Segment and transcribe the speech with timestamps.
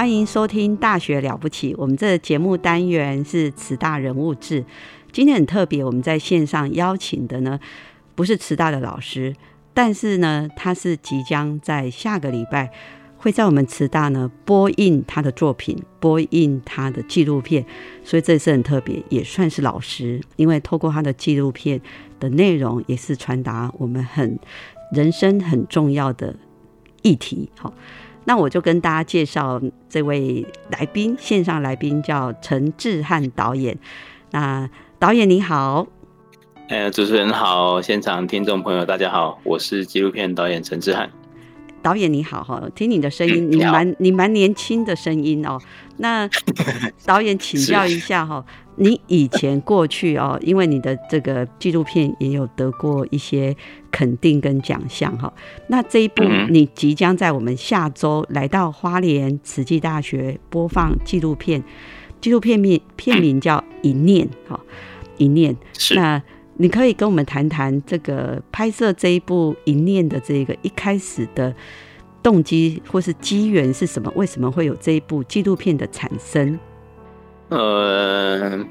[0.00, 4.64] 欢迎收听《大学了不起》，我们这节目单元是慈大人物志。
[5.12, 7.60] 今天很特别，我们在线上邀请的呢，
[8.14, 9.36] 不是慈大的老师，
[9.74, 12.72] 但是呢，他是即将在下个礼拜
[13.18, 17.66] 会在我们慈大呢播映他的作品，播映他的纪录片，
[18.02, 21.78] 所以这次很特别，也算是老师，因为透过他的纪录片
[22.18, 24.38] 的内容，也是传达我们很
[24.94, 26.34] 人生很重要的
[27.02, 27.50] 议题。
[27.58, 27.74] 好。
[28.24, 33.76] 那我就跟大家介绍这位来宾，线上来宾叫陈志汉导演。
[34.30, 34.68] 那
[34.98, 35.86] 导演你好，
[36.68, 41.10] 呃，主持人好，现场听众朋友大家好，我是纪录片导演陈志汉。
[41.82, 45.58] 导演你好哈，听你的声音，你蛮你蛮年轻的声音哦。
[45.96, 46.28] 那
[47.06, 48.44] 导演请教一下哈。
[48.82, 53.54] 你以前过去哦， 因为你的这个纪录片也有得过一些
[53.90, 55.30] 肯定跟奖项哈。
[55.68, 61.62] 那这一部你即将在我们下周来到花莲慈济大学播放纪录片，
[62.22, 64.58] 纪录片名片名叫《一念》哈，
[65.18, 65.54] 《一念》。
[65.94, 66.22] 那
[66.56, 71.54] 你可以跟我们谈谈这个拍摄这一部《一念》的这个一开始的
[72.22, 74.10] 动机或是机缘是什么？
[74.16, 76.58] 为什么会有这一部纪录片的产生？
[77.50, 78.64] 呃，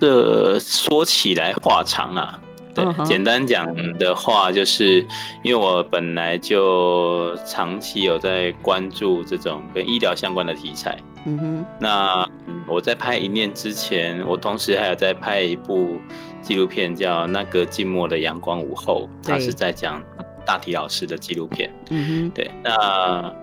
[0.00, 2.40] 这说起来话长啊。
[2.74, 5.00] 对，简单讲的话，就是
[5.42, 10.98] 因为我本来就长期有在关注这种跟医疗相关的题材。
[11.24, 11.66] 嗯哼。
[11.80, 12.28] 那
[12.68, 15.96] 我在拍一念之前，我同时还有在拍一部
[16.42, 20.02] 纪录片，叫《那个静默的阳光午后》，它是在讲
[20.44, 21.74] 大体老师的纪录片。
[21.88, 22.30] 嗯哼。
[22.34, 23.34] 对，那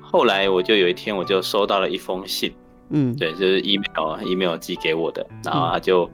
[0.00, 2.54] 后来我就有一天，我就收到了一封信。
[2.90, 6.10] 嗯，对，就是 email email 寄给我的，然后他就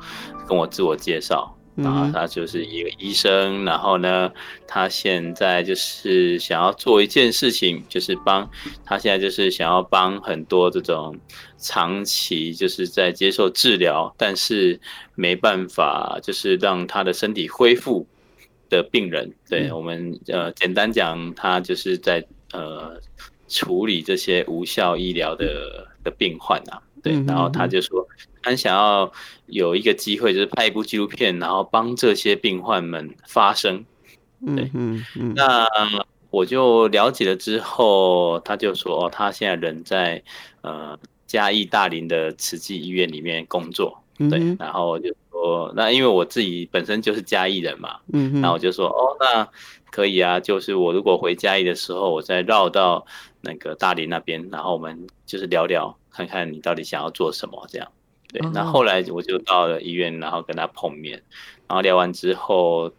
[0.49, 4.33] 跟我自我介绍，然后他就是一个医生，然后呢，
[4.67, 8.51] 他现在就是想要做一件事情，就是帮
[8.85, 11.17] 他现在就是想要帮很多这种
[11.59, 14.81] 长期就是在接受治疗，但是
[15.15, 18.05] 没办法就是让他的身体恢复
[18.69, 23.01] 的病人，对我们呃简单讲，他就是在呃
[23.47, 25.94] 处理这些无效医疗的。
[26.04, 28.06] 的病患啊，对，然后他就说，
[28.42, 29.10] 他想要
[29.47, 33.84] 有一个机会，就是拍一部纪录片，然后帮这些病患们发声。
[34.54, 35.66] 对，嗯嗯，那
[36.31, 40.22] 我就了解了之后，他就说，哦，他现在人在
[40.60, 44.00] 呃嘉义大林的慈济医院里面工作。
[44.31, 45.12] 对，然后就
[45.44, 49.49] 说，那因为我自己本身就是嘉义人嘛，嗯，然后我就说，哦，那
[49.91, 53.06] 可以啊，就是我如果回嘉义的时候，我再绕到。
[53.47, 57.87] 那个大林那边，然后我们就是聊聊，看看你到底想要做什么，这样。
[58.32, 61.22] 对，那后来我就到了医院，然后跟他碰面，
[61.69, 62.91] 然后聊完之后，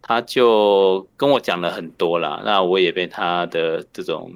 [0.00, 2.40] 他就跟我讲了很多啦。
[2.42, 4.32] 那我也被他的这种，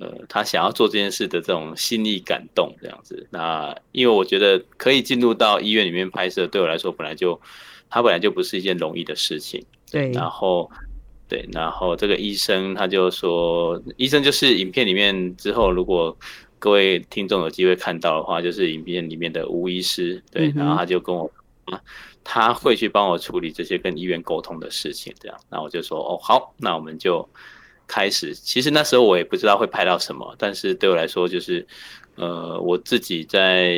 [0.00, 3.26] 呃，他想要做这件事的这种心意感动，这样子。
[3.30, 7.40] 那因为我觉得可以进入到医院里面拍摄，对我来说本来就，
[7.88, 9.64] 他本来就不是一件容易的事情。
[9.90, 10.68] 对，然后。
[11.30, 16.18] 对，然后这个医生他就说，医生就是影片里面之后，如果
[16.58, 21.30] 各位听众有机会看到的话，就是影片里面的吴医师，对，然后他就跟我，
[22.24, 27.28] 他会去帮我处理这些跟医院沟通的事情，这样，那我就说，哦，好，那我们就
[27.90, 28.32] 开始。
[28.32, 31.66] 其实那时候我也不知道会拍到什么，但是对我来说，就是，
[32.14, 33.76] 呃，我自己在，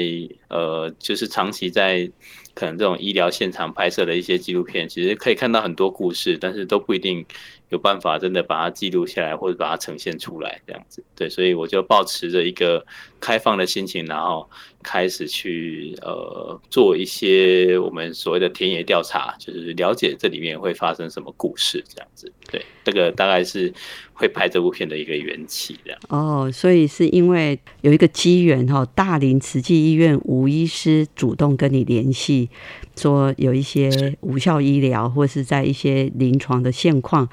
[0.49, 2.11] 呃，就是长期在
[2.55, 7.25] 可能这种医疗现场拍摄的一些纪录片，其实可以看到很多故事，但是都不一定
[7.71, 11.03] 有办法真的把它记录下来或者把它呈现出来这样子。
[11.17, 12.85] 对，所以我就保持着一个
[13.19, 14.51] 开放的心情，然后
[14.83, 22.33] 开始去呃做一些我们所谓的田野调查，就是了解这里面会发生什么故事这样子。
[22.51, 23.73] 对，这个大概是
[24.13, 26.01] 会拍这部片的一个缘起这样。
[26.09, 32.51] 哦，所以是因为有一个机缘哈，大林慈济医院吴医师主动跟你联系。
[32.95, 37.27] 说有一些无效医疗，或是在一些临床的现况，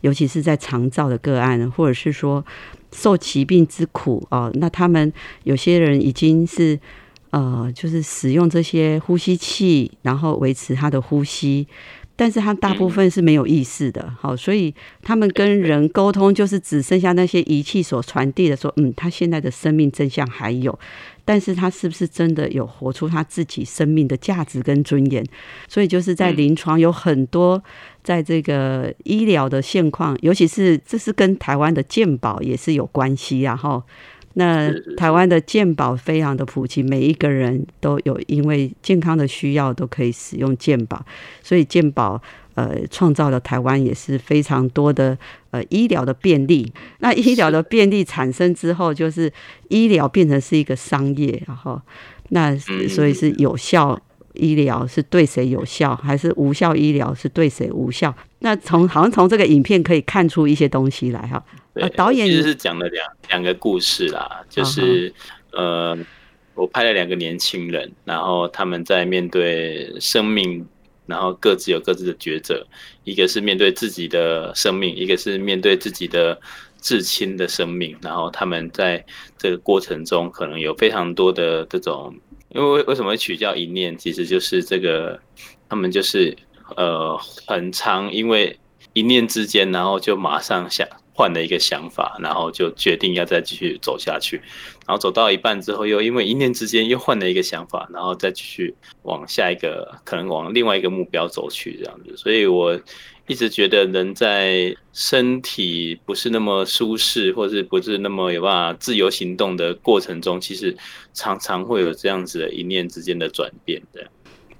[0.00, 2.44] 尤其是在肠照的个案，或者是说
[2.94, 5.12] 受疾病之苦哦，那他们
[5.42, 6.78] 有些人已经是
[7.30, 11.66] 呃，就是使用这些呼吸器，然后维持他的呼吸。
[12.16, 20.78] 但是他大部分是没有意识的，好，所以他们跟人沟通就是只剩下那些仪器所传递的，说，嗯，他现在的生命真相还有，
[21.24, 25.26] 但是他是不是真的有活出他自己生命的价值跟尊严？
[25.66, 27.60] 所以就是在临床有很多，
[28.04, 33.82] 在这个医疗的现况，尤其是这是跟台湾的健保也是有关系，然后。
[34.36, 41.00] 那台湾的健保非常的普及，每一个人都有因为健康的需要都可以使用健保，
[41.40, 42.20] 所以健保
[42.54, 45.16] 呃创造了台湾也是非常多的
[45.52, 46.72] 呃医疗的便利。
[46.98, 49.32] 那医疗的便利产生之后，就是
[49.68, 51.80] 医疗变成是一个商业，然后
[52.30, 52.56] 那
[52.88, 53.96] 所以是有效
[54.34, 58.14] 医疗是对谁有效，还是无效医疗是对谁无效？
[58.40, 61.42] 那从好像从这个影片可以看出一些东西来哈。
[61.74, 65.12] 呃，导演其实是讲了两两个故事啦，就是
[65.52, 65.98] 呃，
[66.54, 70.64] 我拍了两个年轻人，然后他们在面对生命，
[71.06, 72.64] 然后各自有各自的抉择，
[73.02, 76.40] 一个是面对自己的生命，一个是面对自己的
[76.80, 79.04] 至亲的生命，然后他们在
[79.36, 82.14] 这个过程中可能有非常多的这种，
[82.54, 85.20] 因为为什么会取叫一念，其实就是这个
[85.68, 86.34] 他们就是
[86.76, 88.58] 呃很长，因为
[88.94, 90.88] 一念之间，然后就马上想。
[91.16, 94.36] 换了一个想法，然后就决定要再继续走下去，
[94.84, 102.16] 然后走到一半之后，又因为一念之间又换了一个想法，然后再继续往下一个可能往另外一个目标走去这样子。
[102.16, 102.76] 所以我
[103.26, 110.76] 一直觉得，人在身体不是那么舒适，或是不是那么有办法自由行动的过程中，其实
[111.12, 114.06] 常常会有这样子的一念之间的转变的。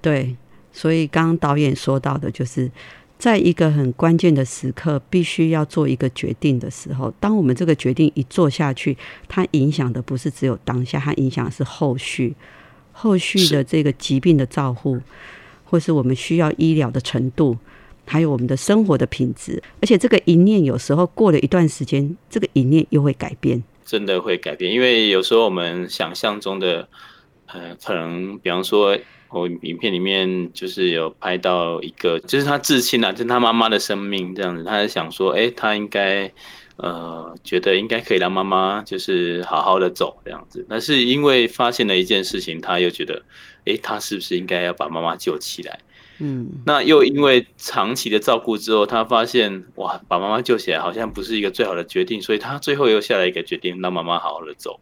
[0.01, 0.35] 对，
[0.71, 2.71] 所以刚刚导演说到的就是。
[3.17, 8.95] 在一个很关键的时刻，必须要做一个决定的时候，当我们这个决定一做下去，
[9.29, 12.35] 它影响的不是只有当下，它影响的是后续、
[12.91, 14.99] 后续的这个疾病的照护，
[15.63, 17.57] 或是我们需要医疗的程度，
[18.05, 19.61] 还有我们的生活的品质。
[19.81, 24.71] 而且这个一念有时候过了一段时间，这个一念又会改变，真的会改变。
[24.71, 26.87] 因为有时候我们想象中的，
[27.47, 28.97] 呃，可能比方说。
[29.31, 34.63] 我影片里面就是有拍到一个，就是他至亲啊，就是他妈妈的生命这样子。
[34.63, 36.31] 他想说，哎，他应该，
[36.77, 40.65] 呃，觉得应该可以让妈妈就是好好的走这样子。
[40.69, 43.21] 但是因为发现了一件事情，他又觉得，
[43.65, 45.77] 哎，他是不是应该要把妈妈救起来？
[46.19, 54.79] 嗯，那又因为长期的照顾之后，他发现，哇，把妈妈救起来好像不是一个最好的决定，所以他最后又下来一个决定，让妈妈好好的走。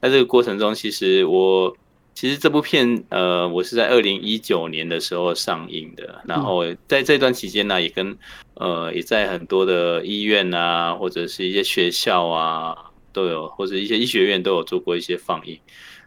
[0.00, 1.76] 在这个过程中，其实我。
[2.16, 8.16] 其实这部片，呃，我是在二零一九年的时候上映的，然后在这段期间呢，也跟
[8.54, 12.76] 呃，也在很多的医院啊，或者是一些学校啊，
[13.12, 15.58] 都有，或者一些医学院都有做过一些放映，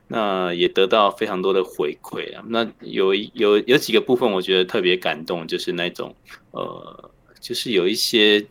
[0.07, 2.44] 那也得到非常多的回馈啊。
[2.47, 6.16] 那有有有几个部分，我觉得特别感动，就是那种
[6.52, 8.45] 呃，就是有一些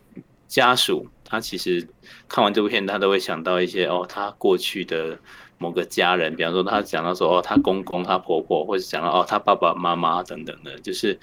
[0.47, 1.87] 家属，他其实
[2.27, 5.17] 看完这部片，他都会想到一些哦，他过去的。
[5.59, 11.19] 某个家人，比方说他讲到说哦，他公公、他婆婆，或者讲到哦，他爸爸妈妈等等的，就是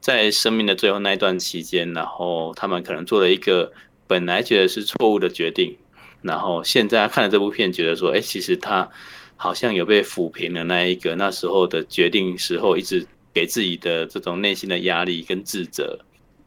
[0.00, 3.70] 在生命的最后那一段期间，然后他们可能做了一个
[4.06, 5.76] 本来觉得是错误的决定，
[6.22, 8.88] 然后现在看了这部片，觉得说，哎，其实他
[9.36, 15.98] 好像有被抚平了那一个那时候的决定时候，一直给自己的这种内心的压力跟自责，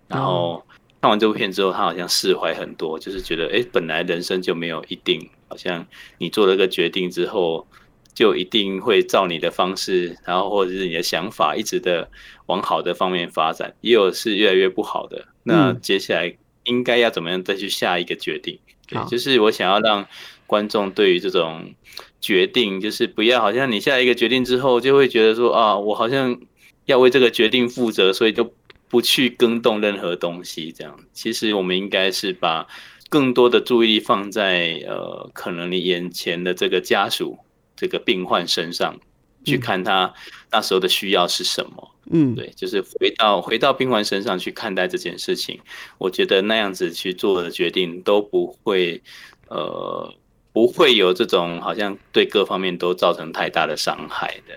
[0.08, 0.63] 然后
[1.01, 5.29] 看完这部片之后，他好像释怀很多，就是觉得，哎，本来人生就没有一定。
[5.48, 5.84] 好像
[6.19, 7.65] 你做了个决定之后，
[8.13, 12.08] 就一定会照你的方式，然后或者是你的想法一直的
[12.46, 15.25] 往好的方面发展，也有是越来越不好的。
[15.41, 18.60] 那接下来应该要怎么样再去下一个决定？
[18.88, 20.05] 对，就是我想要让
[20.46, 21.74] 观众对于这种
[22.21, 26.39] 决定，就是不要好像你下一个决定之后，就会觉得说啊，我好像
[26.85, 28.53] 要为这个决定负责，所以就
[28.88, 30.71] 不去更动任何东西。
[30.71, 32.67] 这样，其实我们应该是把。
[33.11, 37.39] 更多的注意力放在呃，可能你眼前的这个家属、
[37.75, 38.99] 这个病患身上，
[39.43, 40.13] 去看他
[40.51, 41.95] 那时候的需要是什么。
[42.11, 45.59] 嗯，对，就是回到回到病患身上去看待这件事情，
[45.97, 49.01] 我觉得那样子去做的决定都不会，
[49.47, 50.13] 呃，
[50.59, 54.55] 不会有这种好像对各方面都造成太大的伤害的。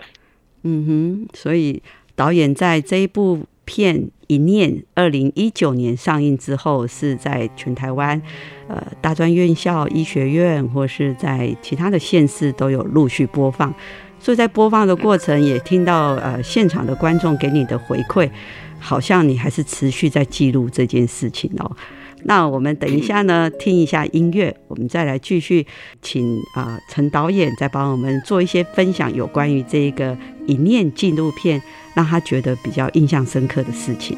[0.64, 1.80] 嗯哼，所以
[2.16, 8.20] 导演在这一部片《一念》二零一九年上映之后，是在全台湾
[8.66, 13.72] 呃大专院校、医学院或是在其他的县市都有陆续播放。
[14.18, 18.28] 所以在播放的过程，也听到呃现场的观众给你的回馈，
[18.80, 21.76] 好像你还是持续在记录这件事情哦。
[22.24, 25.66] 那我们等一下呢， 听一下音乐，我们再来继续
[26.00, 31.60] 请啊陈导演再帮我们做一些分享，有关于这个一念纪录片，
[31.94, 34.16] 让他觉得比较印象深刻的事情。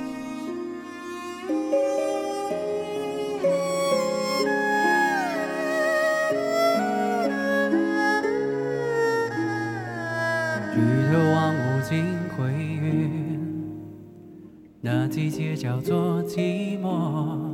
[14.86, 17.53] 那季节叫做寂寞，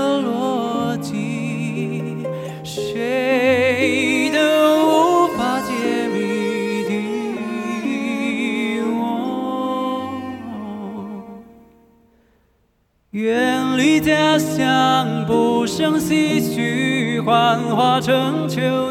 [14.01, 18.90] 家乡，不胜唏嘘，幻化成秋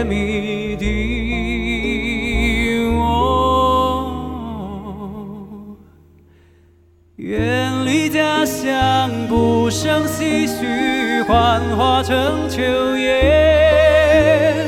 [0.00, 0.86] 法解谜底。
[2.96, 4.16] 我
[7.16, 12.62] 远离家乡，不胜唏嘘，幻化成秋
[12.96, 14.66] 叶，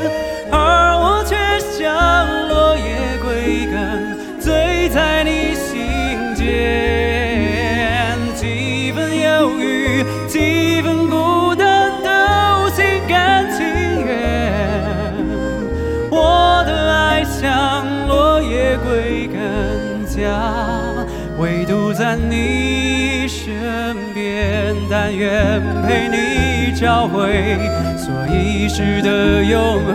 [0.50, 2.82] 而我却像落叶
[3.22, 6.71] 归根，醉在你心间，
[21.92, 24.74] 在你身边。
[24.90, 27.58] 但愿陪你找回
[27.96, 29.94] 所遗失的永恒。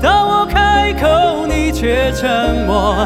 [0.00, 3.04] 当我开口，你却沉默，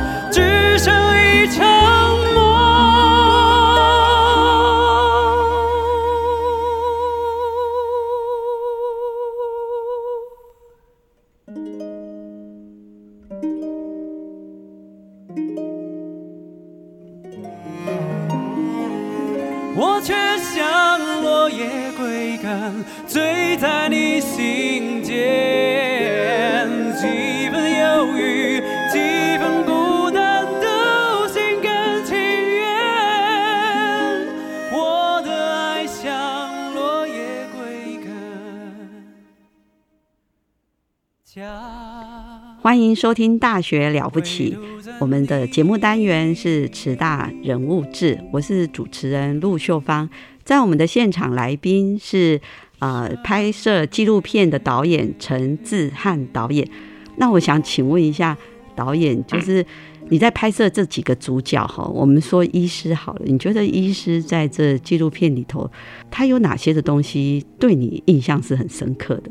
[42.94, 44.56] 迎收听《大学了不起》，
[45.00, 50.08] 我们的节目单元是慈大人物志，我是主持人陆秀芳。
[50.44, 52.40] 在我们的现场来宾是
[52.78, 56.68] 呃拍摄纪录片的导演陈志汉导演。
[57.16, 58.38] 那我想请问一下
[58.76, 59.66] 导演，就是
[60.10, 65.68] 你在拍摄这几个主角哈，我们说医师好了，你觉得医师在这纪录片里头，
[66.12, 69.30] 他有哪些的东西对你印象是很深刻的？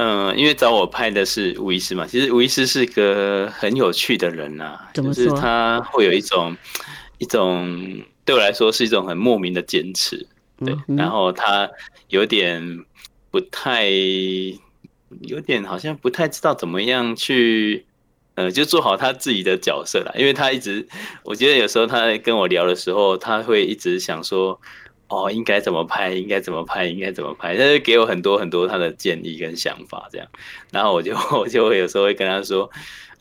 [0.00, 6.56] 嗯，因为找我拍的是吴医师嘛，其实吴医师是个很有趣的人呐，就是他会有一种
[7.18, 10.24] 一种对我来说是一种很莫名的坚持，
[10.64, 11.68] 对，然后他
[12.10, 12.84] 有点
[13.32, 13.90] 不太，
[15.22, 17.84] 有点好像不太知道怎么样去，
[18.36, 20.86] 呃，就做好他自己的角色啦，因为他一直，
[21.24, 24.60] 我觉得有时候他跟我聊的时候，他会一直想说。
[25.08, 26.12] 哦，应该怎么拍？
[26.12, 26.84] 应该怎么拍？
[26.84, 27.56] 应该怎么拍？
[27.56, 30.28] 他就给我很多很多他的建议跟想法，这样，
[30.70, 32.70] 然后我就我就会有时候会跟他说，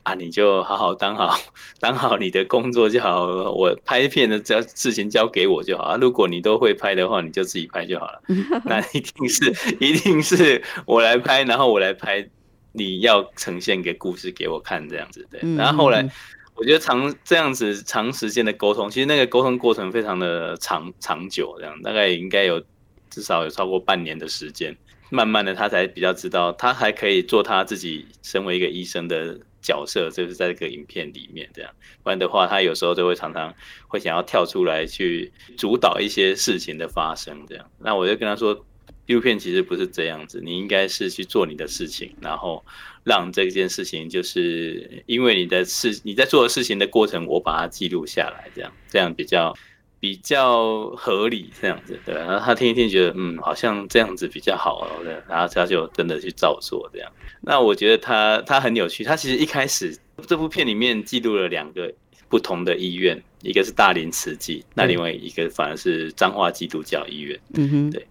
[0.03, 1.39] 啊，你就好好当好
[1.79, 5.97] 当好你的工作就好，我拍片的交事情交给我就好啊。
[5.99, 8.21] 如果你都会拍的话，你就自己拍就好了。
[8.65, 12.27] 那一定是一定是我来拍，然后我来拍
[12.73, 15.39] 你要呈现给故事给我看这样子对。
[15.55, 16.09] 然后后来。
[16.57, 22.61] 我觉得长这样子长时间的沟通，其实那个沟通过程非常的长长久，这样大概应该有
[23.09, 24.75] 至少有超过半年的时间。
[25.09, 31.71] 慢慢的，他才比较知道，他还可以做他自己身为一个医生的角色，就是在这个影片里面这样。
[32.03, 33.53] 不然的话，他有时候就会常常
[33.87, 37.65] 会想要跳出来去主导一些事情的发生，这样。
[37.79, 38.65] 那我就跟他说。
[39.07, 42.61] 纪录片其实不是这样子，你应该是去做你的事情，然后
[43.05, 49.55] 让这件事情就是因为你的事，你在做的事情的过程，我把它记录下来，这样这样比较
[50.01, 52.13] 比较合理，这样子对。
[52.15, 55.13] 然后他听一听，觉得嗯，好像这样子比较好哦，对。
[55.29, 57.09] 然后他就真的去照做这样。
[57.39, 59.97] 那我觉得他他很有趣，他其实一开始
[60.27, 61.93] 这部片里面记录了两个
[62.27, 67.39] 不同的医院，一个是大林慈济，那另外一个反而是彰化基督教医院。
[67.53, 68.05] 嗯哼，对。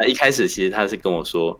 [0.00, 1.58] 那一开始其实他是跟我说：“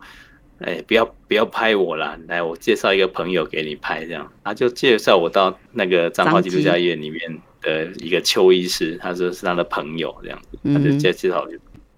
[0.65, 11.47] 哎，不要不要拍我啦，来我介绍一个朋友给你拍，这样。”他就介绍我到那个彰化基督教医院里面的一个邱医师，他说是他的朋友，这样子，他就介介绍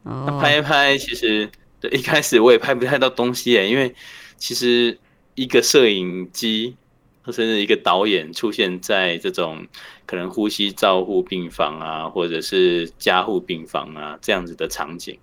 [0.05, 0.39] 我。
[0.41, 1.49] 拍一拍，其实
[1.91, 3.95] 一开始我也拍不太到东西诶，因为
[4.35, 4.97] 其实
[5.35, 6.75] 一个摄影机，
[7.27, 9.65] 甚至一个导演出现在这种
[10.05, 15.17] 可能呼吸照护病房啊，或者是加护病房啊这样子的场景。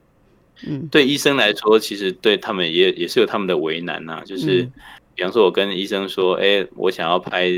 [0.66, 4.22] 嗯，对医生来说，其实对他们也也是有他们的为难呐。
[4.26, 4.68] 就是，
[5.14, 7.50] 比方说，我跟医生说，哎，我想要拍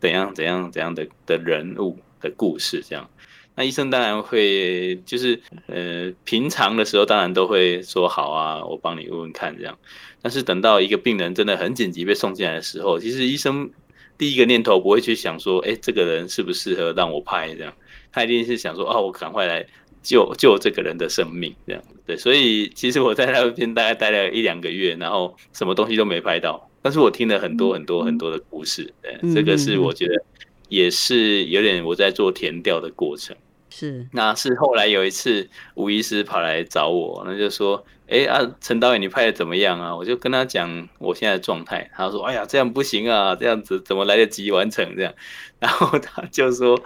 [0.00, 3.08] 怎样怎样怎样的的人物的故事，这样，
[3.54, 9.78] 那医生当然会，就是呃，平常的时候当然都会说好啊，我帮你问问看这样。
[10.22, 13.70] 但是等到一个病人真的很紧急被送进来的时候，其实医生
[14.18, 17.72] 第一个念头不会去想说，哎，这个人适不适合让我拍这样，
[18.10, 19.64] 他一定是想说，哦，我赶快来。
[20.02, 30.14] 救救这个人的生命，这样对，所以其实我在那边大概待了一两个月，然后什么东西都没拍到，但是我听了很多很多很多的故事，对，这个是我觉得
[30.68, 33.36] 也是有点我在做填调的过程，
[33.68, 39.94] 是，那是后来有一次吴医师跑来找我，那就说，哎啊，陈导演你拍的怎么样啊？
[39.94, 45.14] 我就跟他讲我现在的状态，他说，哎呀，这样不行啊，这样子怎么来得及完成这样？
[45.60, 46.80] 然后他就说，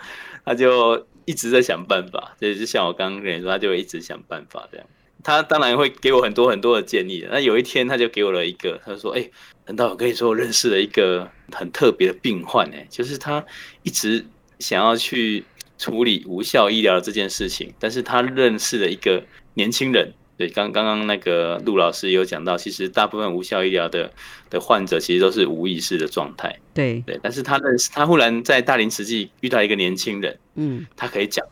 [0.44, 1.06] 他就。
[1.24, 4.86] 一直在想办法，对就像我刚刚跟你说，他就会一直想办法这样。
[5.22, 7.26] 他当然会给我很多很多的建议。
[7.30, 9.30] 那有一天，他就给我了一个，他说：“哎，
[9.66, 12.68] 难道我跟你说，我认识了一个很特别的病患？
[12.74, 13.44] 哎，就是他
[13.82, 14.24] 一直
[14.58, 15.44] 想要去
[15.78, 24.10] 处理无效医疗这件事情，但是他认识了一个年轻人。”对，刚刚刚那个陆老师有讲到，其实大部分无效医疗的
[24.50, 26.58] 的患者其实都是无意识的状态。
[26.74, 31.46] 对对，但是他认识他忽然在大林慈济遇到一个年轻人，嗯，他可以讲，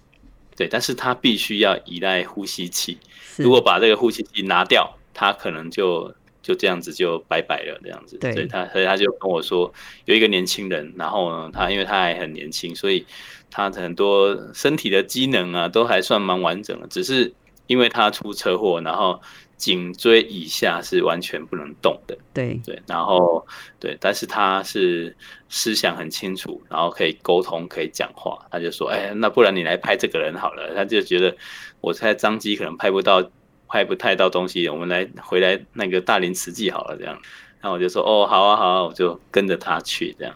[0.56, 2.98] 对，但是他必须要依赖呼吸器，
[3.36, 8.16] 如果把这个呼吸器拿掉，他可能就就这样子就拜拜了这样子。
[8.18, 9.72] 对，所以他所以他就跟我说，
[10.06, 13.06] 有一个年轻人，然后呢，他因为他还很年轻，所以
[13.48, 17.32] 他很多身体的机能啊都还算蛮完整的，只是。
[17.66, 19.20] 因为他出车祸，然后
[19.56, 22.18] 颈椎以下是完全不能动的。
[22.34, 23.46] 对对，然后
[23.78, 25.16] 对，但是他是
[25.48, 28.38] 思想很清楚，然后可以沟通，可以讲话。
[28.50, 31.34] 他就说：“哎，那不然你来拍这个人好了。”他就觉得
[31.80, 33.22] 我猜张机可能拍不到，
[33.68, 36.96] 拍不太到东西，我们来回来那个大林慈济好了。
[36.98, 37.16] 这样，
[37.62, 40.34] 那我就说：“哦，好啊，好啊，我就跟着他去。”这样，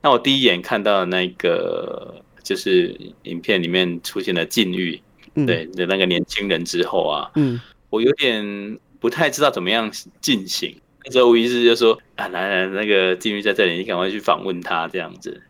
[0.00, 5.00] 那我第一眼看到那个就是影片里面出现的禁欲。
[5.34, 10.74] 对的那个年轻人之后啊，嗯，我有点不太知道怎么样进行。
[11.04, 15.42] 那时候吴医师就说啊，来来，那个金玉在这里，你赶快去访问他这样子。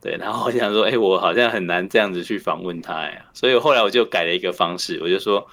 [0.00, 5.46] 对，然后我想说，哎，我好像很难这样子去访问他呀，所以后来我就改了一个方式，我就说，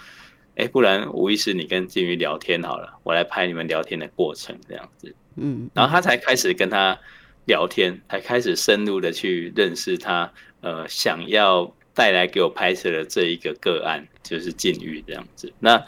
[0.56, 5.14] 哎，不然吴医师你跟金鱼聊天好了，我来拍你们聊天的过程这样子。
[5.36, 6.98] 嗯，然后他才开始跟他
[7.46, 15.52] 聊天，才开始深入的去认识他，呃，想要带来给我拍摄的这一个个案，就是禁欲这样子。
[15.60, 15.86] 那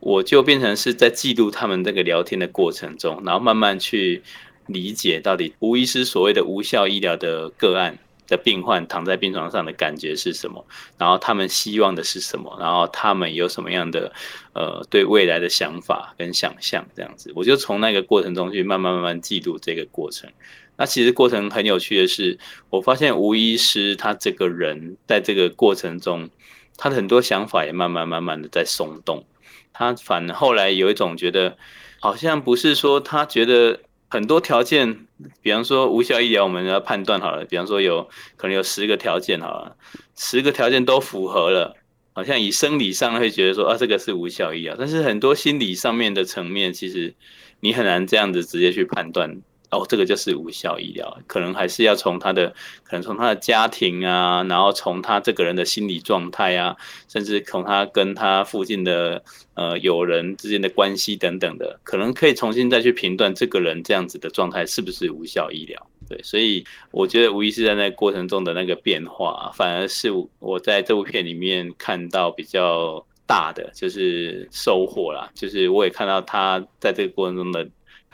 [0.00, 4.22] 我就变成是在记录他们这个聊天的过程中，然后慢慢去。
[4.66, 10.64] 理解到底吴医师所谓的无效医疗的个案的病患躺在病床上的感觉是什么，
[10.96, 14.10] 然后他们希望的是什么，然后他们有什么样的
[14.54, 20.30] 呃对未来的想法跟想象这样子，我就从那个过程中去慢慢慢慢记录这个过程。
[20.76, 22.38] 那其实过程很有趣的是，
[22.70, 26.28] 我发现吴医师他这个人在这个过程中，
[26.76, 29.24] 他的很多想法也慢慢慢慢的在松动。
[29.72, 31.56] 他反后来有一种觉得，
[32.00, 33.80] 好像不是说他觉得。
[34.10, 35.06] 很多条件，
[35.42, 37.44] 比方说无效医疗，我们要判断好了。
[37.46, 39.76] 比方说有可能有十个条件好了，
[40.14, 41.76] 十个条件都符合了，
[42.12, 44.76] 好像以生理上会觉得说啊，这个是无效医疗。
[44.78, 47.12] 但是很多心理上面的层面，其实
[47.58, 49.42] 你很难这样子直接去判断。
[49.74, 52.48] 哦，这个就是无效医疗，可能还是要从他的，
[52.84, 56.76] 可能从他的家庭啊，然后从他这个人的心理状态啊，
[57.08, 59.22] 甚至从他跟他附近的
[59.54, 65.86] 呃友人之间的关系等等的，可能可以重新再去评断这个人这样子的状态是不是无效医疗。
[66.08, 77.66] 对，所以我觉得无疑是在那个过程中的那个变化，反而是我在这部片里面看到比较大的就是收获啦，就是我也看到他在这个过程中的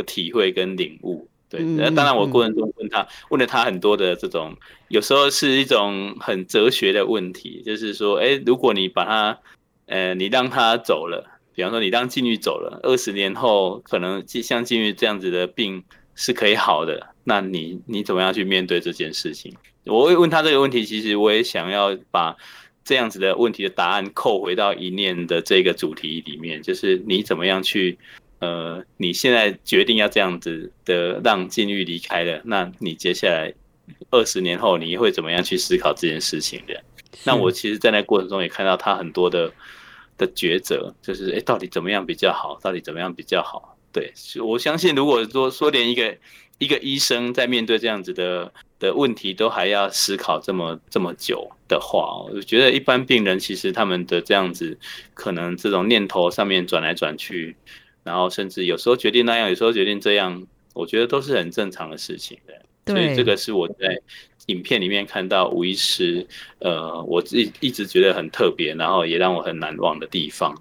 [0.07, 1.29] 体会跟领悟。
[1.51, 9.39] 对，那当然，我过程中问他，问了他很多的这种，有时候是一种很哲学的问题，就是说，哎，如果你把他，
[9.87, 15.83] 呃，你让他走了，比方说你让禁欲走了，二十年后可能像禁欲这样子的病
[16.15, 19.53] 是可以好的，那你你怎么样去面对这件事情？
[19.87, 22.37] 我会问他这个问题，其实我也想要把
[22.85, 27.99] 这样子的问题的答案扣回到一念的这个主题里面，就是你怎么样去。
[28.41, 33.53] 呃，你现在决定要这样子的让禁欲离开了，那你接下来
[34.11, 36.83] 二十年后你会怎么样去思考这件事情的？
[37.25, 39.53] 那我其实，在那过程中也看到他很多的
[40.17, 42.59] 的抉择，就是哎，到底怎么样比较好？
[42.63, 43.77] 到底怎么样比较好？
[43.93, 44.11] 对，
[44.43, 46.17] 我相信，如果说说连一个
[46.59, 54.79] 一个医生在面对这样子的的问题都还要思考这么这么久的话，我觉得一般病人其实他们的这样子
[55.13, 57.55] 可能这种念头上面转来转去。
[58.03, 62.55] 然后甚至有时候决定那样，有时候决定这样，我觉得都是很正常的事情的。
[62.87, 64.01] 所以这个是我在
[64.47, 66.27] 影片里面看到吴医师，
[66.59, 70.53] 呃，我一一直觉得很特别，然后也让我很难忘的地方。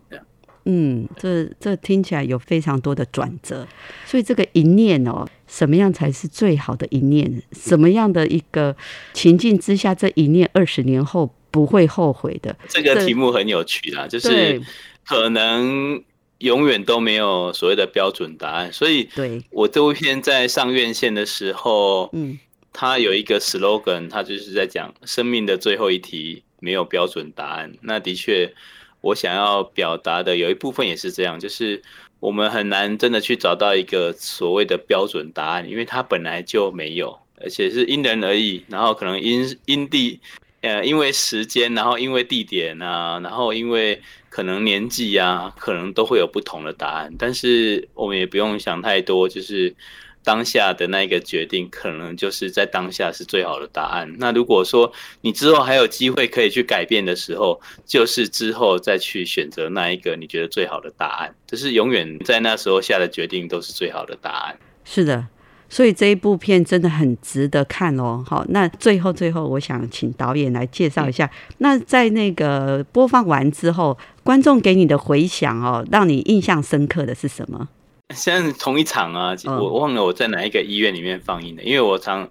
[0.66, 3.68] 嗯，这这听起来有非常多的转折。
[4.06, 7.42] 所以这个一念哦，什么样才是最好的一念？
[7.54, 8.76] 什么样的一个
[9.14, 12.56] 情境之下，这一念二十年后不会后悔的？
[12.68, 14.62] 这个题目很有趣啦，就是
[15.08, 16.04] 可能。
[16.40, 22.40] 永远都没有所谓的标准答案，所以对我这部片在上院线的时候，嗯，
[22.72, 27.74] 它有一个 slogan，它就是在讲生命的最后一题没有标准答案。
[27.82, 28.54] 那的确，
[29.02, 31.82] 我想要表达的有一部分也是这样，就是
[32.20, 40.20] 我们很难真的去找到一个所谓的标准答案，因为它本来就没有，而且是因人而异，然后可能因因地。
[40.62, 47.14] 呃，因为时间，然后因为地点啊，然后因为可能年纪啊，可能都会有不同的答案。
[47.18, 49.74] 但是我们也不用想太多，就是
[50.22, 54.14] 当下的那一个决定，可能就是在当下是最好的答案。
[54.20, 54.92] 那如果说
[55.22, 61.34] 你之后还有机会可以去改变的时候，就是之后再去选择那一个你觉得最好的答案。
[61.48, 64.60] 就是永远在那时候下的决定都是最好的答案。
[64.84, 65.26] 是的。
[65.70, 68.24] 所以这一部片真的很值得看哦。
[68.28, 71.30] 好，那最后最后，我想请导演来介绍一下。
[71.60, 77.70] 那在那个播放完之后，观众给你的回响哦，让你印象深刻的是什么？
[78.16, 82.28] 现在同一场啊，我忘了我在哪一个医院里面放映的，因为我常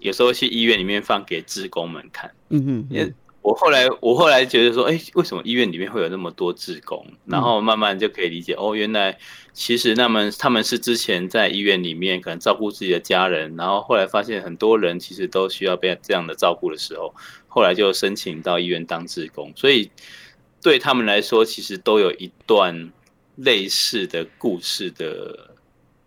[0.00, 2.28] 有时候去医院里面放给职工们看。
[2.48, 3.14] 嗯嗯。
[3.42, 7.06] 我后来，我后来觉得说，哎，为什么医院里面会有那么多志工？
[7.24, 9.16] 然后慢慢就可以理解，哦，原来
[9.54, 17.14] 其实他们他们是之前在医院里面可能照顾自己的家人，然后后来发现很多人其实都需要被这样的照顾的时候，
[17.48, 19.50] 后来就申请到医院当志工。
[19.56, 19.90] 所以
[20.62, 22.92] 对他们来说，其实都有一段
[23.36, 25.54] 类似的故事的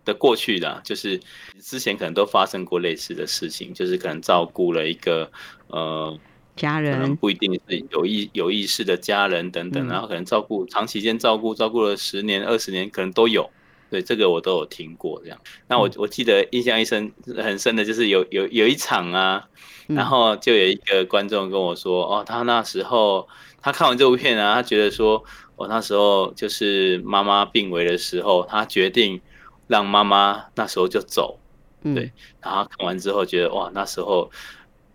[0.04, 1.20] 的过去的，就是
[1.60, 5.28] 之前可能都发生过类似的事情，就是可能照顾了一个
[5.66, 6.16] 呃。
[6.56, 13.50] 家人不一定是有意有意识的家人等等，然后可能照顾长期间照顾照顾了十年二十年，可能都有。
[13.90, 15.38] 对，这个我都有听过这样。
[15.68, 19.46] 那我我记得印象一深很深的就是有有有一场啊，
[19.86, 23.28] 然后就有一个观众跟我说，哦，他那时候
[23.60, 25.22] 他看完这部片啊，他觉得说，
[25.54, 29.20] 我那时候就是妈妈病危的时候，他决定
[29.68, 31.38] 让妈妈那时候就走，
[31.82, 32.10] 对。
[32.40, 34.28] 然后看完之后觉得，哇，那时候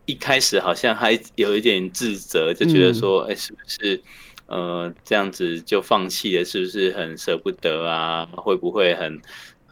[0.10, 4.02] 一开始好像还有一点自责，就觉得说，哎，是不是？
[4.48, 8.28] 呃，这样子就放弃了，是不是很舍不得啊？
[8.36, 9.22] 会不会很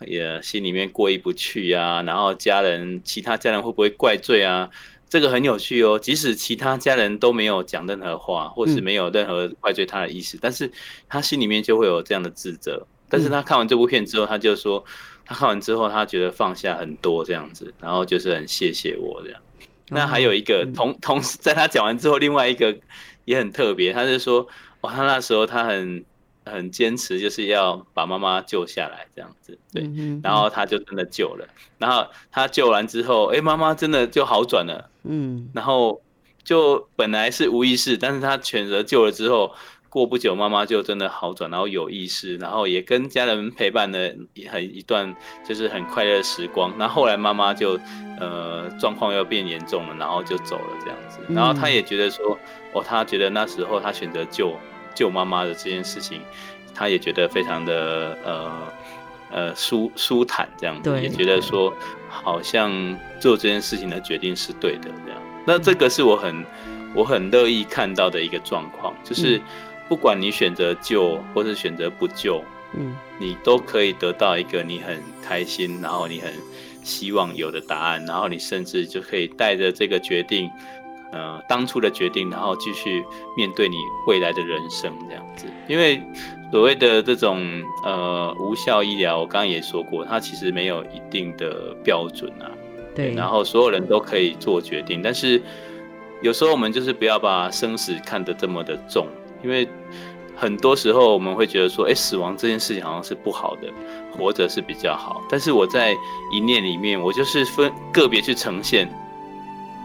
[0.06, 2.04] 也心里面过意不去啊？
[2.04, 4.70] 然后家人，其他家人会不会怪罪啊？
[5.10, 5.98] 这个很有趣哦。
[5.98, 10.72] 即使其他家人都没有讲任何话，或是没有任何怪罪他的意思，但是
[11.10, 12.86] 他心里面就会有这样的自责。
[13.10, 14.86] 但是他看完这部片之后，他就说，
[15.26, 19.42] 他看完之后，他觉得放下很多这样子，然后就是很谢谢我这样。
[19.90, 22.78] 那还有一个同 同时，在他讲完之后，另外一个
[23.26, 24.48] 也很特别，他是说。
[24.82, 26.06] 哇，他那时候他很
[26.46, 29.90] 很坚持，就是要把妈妈救下来这样子，对，
[30.22, 31.48] 然后他就真的救了，
[31.80, 36.00] 然后他救完之后，哎，妈妈真的就好转了，嗯，然后
[36.44, 39.56] 就本来是无意识，但是他选择救了之后，
[39.90, 44.14] 过不久妈妈就真的好转，然后有意识，然后也跟家人陪伴了
[44.50, 45.16] 很一段
[45.48, 47.80] 就是很快乐的时光，那后后来妈妈就
[48.20, 52.38] 呃状况又变严重了，然后就走了这样子，然后他也觉得说。
[52.74, 54.54] 哦，他觉得那时候他选择救
[54.94, 56.22] 救妈妈的这件事情，
[56.76, 58.52] 他也觉得非常的呃
[59.32, 61.74] 呃舒舒坦，这样子也觉得说
[62.10, 62.70] 好像
[63.22, 65.22] 做这件事情的决定是对的这样。
[65.46, 66.46] 那这个是我很
[66.94, 69.42] 我很乐意看到的一个状况，就是
[69.88, 76.32] 不管你选择救或是选择不救，嗯，你都可以得到一个你很开心，然后你很
[76.84, 80.50] 希望有的答案，然后你甚至就可以带着这个决定。
[81.10, 83.02] 呃，当初的决定，然后继续
[83.38, 86.02] 面对你未来的人生这样子，因为
[86.52, 92.52] 所谓的这种呃无效医疗，我刚刚也说过，它其实没有一定的标准啊。
[92.94, 93.14] 对。
[93.14, 95.42] 然后所有人都可以做决定，但是
[96.22, 99.08] 有时候我们就是不要把生死看得这么的重，
[99.48, 99.68] 因为
[100.36, 103.72] 很多时候我们会觉得说，哎，死亡这件事情好像是不好的，
[104.12, 105.24] 活着是比较好。
[105.30, 105.96] 但是我在
[106.34, 108.88] 一念里面，我就是分个别去呈现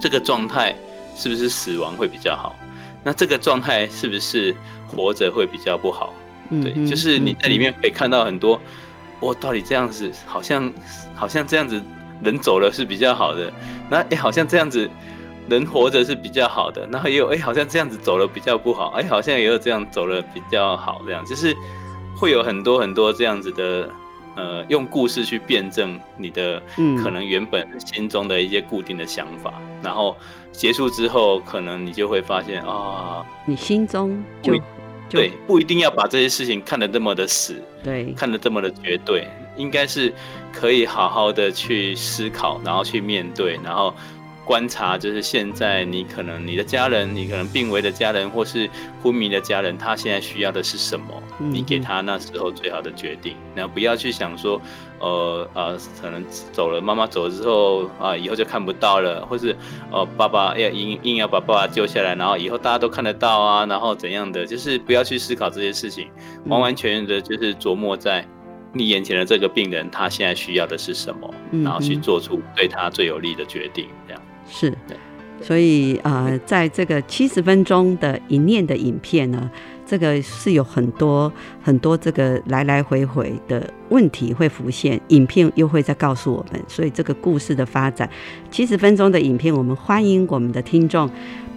[0.00, 0.74] 这个状态。
[1.14, 2.56] 是不是死亡会比较好？
[3.04, 4.56] 那这个状态是不是
[4.88, 6.14] 活着会比较不好？
[6.48, 8.58] 对，就是你在里面可以看到很多，
[9.20, 10.72] 我到底这样子好像
[11.14, 11.80] 好像这样子
[12.24, 13.52] 人走了是比较好的，
[13.90, 14.88] 那哎好像这样子
[15.48, 21.56] 人活着是比较好的，然后也有哎好像这样子走了比较不好，哎好像也有这样走了比较好，这样就是
[22.16, 23.88] 会有很多很多这样子的。
[24.34, 26.58] 呃，用故事去辩证你的
[27.04, 29.52] 可能原本心中的一些固定的想法，
[29.82, 30.16] 然后
[30.50, 34.58] 结束之后，可能你就会发现啊，你心中就
[35.10, 40.10] 对，不一定要把这些事情看得这么的死，对，看得这么的绝对，应该是
[40.50, 43.94] 可以好好的去思考，然后去面对，然后。
[44.44, 48.68] 观察就是现在，你可能你的家人，你可能病危的家人，或是
[49.00, 51.22] 昏迷的家人，他现在需要的是什么？
[51.38, 53.36] 你给他那时候最好的决定。
[53.54, 54.60] 那不要去想说，
[54.98, 59.56] 呃呃，可能走了，妈妈走了之后啊，以后就看不到了，或是
[59.92, 64.44] 呃，爸爸要硬硬要把爸爸救下来，然后以后大家都看得到啊，然后怎样的？
[64.44, 66.08] 就是不要去思考这些事情，
[66.46, 68.26] 完完全全的就是琢磨在
[68.72, 74.22] 你眼前的这个病人，他现在需要的是什么，然后去做出对他最有利的决定，这样。
[74.48, 74.76] 是，
[75.40, 79.50] 所以呃，在这个七十分钟的一念的影片呢，
[79.86, 88.08] 这个是有很多很多这个来来回回的问题会浮现，影片又会再告诉我们，所以这个故事的发展，
[88.50, 91.10] 七十分钟的影片，我们欢迎我们的听众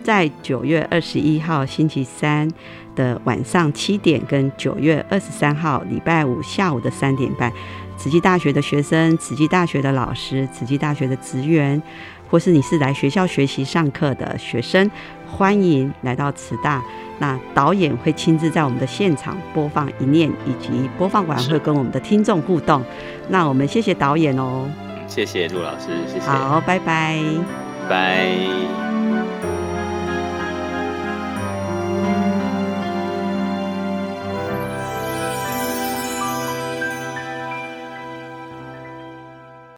[0.04, 2.50] 在九月二十一号星期三
[2.96, 7.52] 的晚上七点，跟九月二十三号礼拜五下午的三点半，
[7.98, 11.82] 慈济大学的学生、慈济大学的老师、慈济大学的职员。
[12.36, 14.92] 或是你是来学校学习上课的学生，
[15.26, 16.84] 欢迎来到慈大。
[17.18, 22.84] 那导演会亲自在我们的现场播放一念，以及播放完会跟我们的听众互动。
[23.30, 24.70] 那我们谢谢导演哦，
[25.08, 26.26] 谢谢陆老师，谢谢。
[26.26, 27.24] 好，拜拜，
[27.88, 28.95] 拜。